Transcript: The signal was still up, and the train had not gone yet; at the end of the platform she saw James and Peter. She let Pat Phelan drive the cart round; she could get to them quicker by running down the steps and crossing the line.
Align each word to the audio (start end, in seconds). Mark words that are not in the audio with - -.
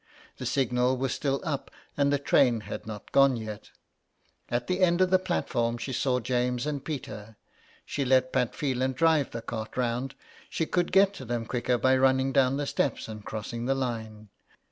The 0.37 0.47
signal 0.47 0.97
was 0.97 1.13
still 1.13 1.41
up, 1.43 1.69
and 1.95 2.11
the 2.11 2.17
train 2.17 2.61
had 2.61 2.87
not 2.87 3.11
gone 3.11 3.35
yet; 3.37 3.69
at 4.49 4.65
the 4.65 4.79
end 4.79 4.99
of 4.99 5.11
the 5.11 5.19
platform 5.19 5.77
she 5.77 5.93
saw 5.93 6.19
James 6.19 6.65
and 6.65 6.83
Peter. 6.83 7.37
She 7.85 8.03
let 8.03 8.33
Pat 8.33 8.55
Phelan 8.55 8.93
drive 8.93 9.29
the 9.29 9.43
cart 9.43 9.77
round; 9.77 10.15
she 10.49 10.65
could 10.65 10.91
get 10.91 11.13
to 11.13 11.25
them 11.25 11.45
quicker 11.45 11.77
by 11.77 11.95
running 11.95 12.31
down 12.33 12.57
the 12.57 12.65
steps 12.65 13.07
and 13.07 13.23
crossing 13.23 13.65
the 13.67 13.75
line. 13.75 14.29